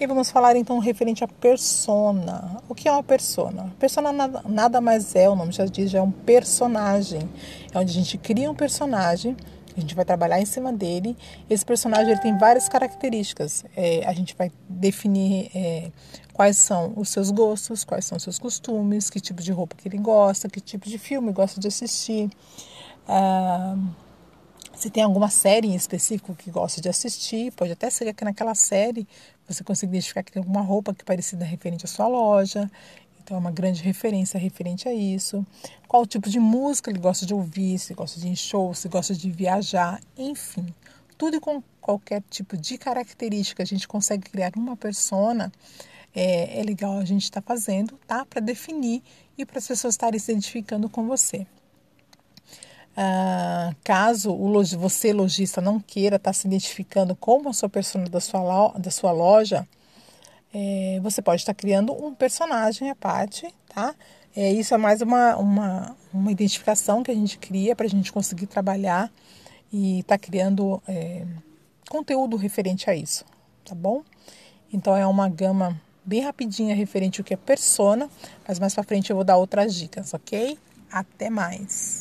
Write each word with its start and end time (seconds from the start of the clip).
E 0.00 0.06
vamos 0.06 0.30
falar 0.30 0.54
então 0.54 0.78
referente 0.78 1.24
à 1.24 1.28
persona. 1.28 2.62
O 2.68 2.74
que 2.74 2.88
é 2.88 2.92
uma 2.92 3.02
persona? 3.02 3.74
Persona 3.80 4.12
nada, 4.12 4.42
nada 4.48 4.80
mais 4.80 5.16
é, 5.16 5.28
o 5.28 5.34
nome 5.34 5.50
já 5.50 5.64
diz, 5.64 5.90
já 5.90 5.98
é 5.98 6.02
um 6.02 6.12
personagem. 6.12 7.28
É 7.74 7.78
onde 7.78 7.90
a 7.90 7.94
gente 7.94 8.16
cria 8.16 8.48
um 8.48 8.54
personagem, 8.54 9.36
a 9.76 9.80
gente 9.80 9.96
vai 9.96 10.04
trabalhar 10.04 10.40
em 10.40 10.44
cima 10.44 10.72
dele. 10.72 11.16
Esse 11.50 11.66
personagem 11.66 12.12
ele 12.12 12.20
tem 12.20 12.38
várias 12.38 12.68
características. 12.68 13.64
É, 13.76 14.06
a 14.06 14.12
gente 14.12 14.36
vai 14.38 14.52
definir 14.68 15.50
é, 15.52 15.90
quais 16.32 16.58
são 16.58 16.92
os 16.94 17.08
seus 17.08 17.32
gostos, 17.32 17.82
quais 17.82 18.04
são 18.04 18.18
os 18.18 18.22
seus 18.22 18.38
costumes, 18.38 19.10
que 19.10 19.18
tipo 19.18 19.42
de 19.42 19.50
roupa 19.50 19.74
que 19.74 19.88
ele 19.88 19.98
gosta, 19.98 20.48
que 20.48 20.60
tipo 20.60 20.88
de 20.88 20.96
filme 20.96 21.32
gosta 21.32 21.60
de 21.60 21.66
assistir. 21.66 22.30
Ah, 23.08 23.76
se 24.78 24.90
tem 24.90 25.02
alguma 25.02 25.28
série 25.28 25.66
em 25.66 25.74
específico 25.74 26.36
que 26.36 26.52
gosta 26.52 26.80
de 26.80 26.88
assistir, 26.88 27.50
pode 27.52 27.72
até 27.72 27.90
ser 27.90 28.14
que 28.14 28.24
naquela 28.24 28.54
série 28.54 29.08
você 29.46 29.64
consiga 29.64 29.90
identificar 29.90 30.22
que 30.22 30.30
tem 30.30 30.40
alguma 30.40 30.60
roupa 30.60 30.94
que 30.94 31.02
é 31.02 31.04
parecida 31.04 31.44
referente 31.44 31.84
à 31.84 31.88
sua 31.88 32.06
loja. 32.06 32.70
Então 33.20 33.36
é 33.36 33.40
uma 33.40 33.50
grande 33.50 33.82
referência 33.82 34.38
referente 34.38 34.88
a 34.88 34.94
isso. 34.94 35.44
Qual 35.88 36.06
tipo 36.06 36.30
de 36.30 36.38
música 36.38 36.90
ele 36.90 37.00
gosta 37.00 37.26
de 37.26 37.34
ouvir, 37.34 37.76
se 37.80 37.92
gosta 37.92 38.20
de 38.20 38.28
ir 38.28 38.30
em 38.30 38.36
show, 38.36 38.72
se 38.72 38.88
gosta 38.88 39.14
de 39.14 39.28
viajar, 39.32 40.00
enfim. 40.16 40.72
Tudo 41.16 41.40
com 41.40 41.60
qualquer 41.80 42.22
tipo 42.30 42.56
de 42.56 42.78
característica 42.78 43.64
a 43.64 43.66
gente 43.66 43.88
consegue 43.88 44.30
criar 44.30 44.52
uma 44.56 44.76
persona. 44.76 45.50
É, 46.14 46.60
é 46.60 46.62
legal 46.62 46.98
a 46.98 47.04
gente 47.04 47.24
estar 47.24 47.42
tá 47.42 47.46
fazendo, 47.48 47.98
tá? 48.06 48.24
Para 48.24 48.40
definir 48.40 49.02
e 49.36 49.44
para 49.44 49.58
as 49.58 49.66
pessoas 49.66 49.94
estarem 49.94 50.20
se 50.20 50.30
identificando 50.30 50.88
com 50.88 51.04
você. 51.04 51.44
Ah, 53.00 53.72
caso 53.84 54.32
o, 54.32 54.64
você, 54.76 55.12
lojista, 55.12 55.60
não 55.60 55.78
queira 55.78 56.16
estar 56.16 56.30
tá 56.30 56.32
se 56.32 56.48
identificando 56.48 57.14
como 57.14 57.48
a 57.48 57.52
sua 57.52 57.68
persona 57.68 58.08
da 58.08 58.20
sua, 58.20 58.72
da 58.76 58.90
sua 58.90 59.12
loja, 59.12 59.68
é, 60.52 60.98
você 61.00 61.22
pode 61.22 61.42
estar 61.42 61.54
tá 61.54 61.56
criando 61.56 61.92
um 61.92 62.12
personagem 62.12 62.90
à 62.90 62.96
parte, 62.96 63.54
tá? 63.72 63.94
É, 64.34 64.50
isso 64.52 64.74
é 64.74 64.76
mais 64.76 65.00
uma, 65.00 65.36
uma, 65.36 65.96
uma 66.12 66.32
identificação 66.32 67.04
que 67.04 67.12
a 67.12 67.14
gente 67.14 67.38
cria 67.38 67.76
para 67.76 67.86
a 67.86 67.88
gente 67.88 68.10
conseguir 68.10 68.46
trabalhar 68.46 69.12
e 69.72 70.00
estar 70.00 70.18
tá 70.18 70.18
criando 70.18 70.82
é, 70.88 71.24
conteúdo 71.88 72.36
referente 72.36 72.90
a 72.90 72.96
isso, 72.96 73.24
tá 73.64 73.76
bom? 73.76 74.02
Então 74.72 74.96
é 74.96 75.06
uma 75.06 75.28
gama 75.28 75.80
bem 76.04 76.22
rapidinha 76.22 76.74
referente 76.74 77.20
ao 77.20 77.24
que 77.24 77.34
é 77.34 77.36
persona, 77.36 78.10
mas 78.46 78.58
mais 78.58 78.74
para 78.74 78.82
frente 78.82 79.10
eu 79.10 79.14
vou 79.14 79.24
dar 79.24 79.36
outras 79.36 79.72
dicas, 79.72 80.12
ok? 80.12 80.58
Até 80.90 81.30
mais! 81.30 81.96